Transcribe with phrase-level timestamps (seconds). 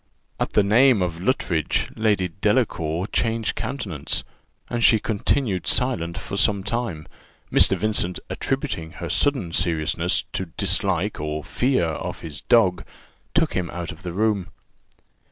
[0.39, 4.23] At the name of Luttridge, Lady Delacour changed countenance,
[4.67, 7.07] and she continued silent for some time.
[7.51, 7.77] Mr.
[7.77, 12.83] Vincent, attributing her sudden seriousness to dislike or fear of his dog,
[13.35, 14.47] took him out of the room.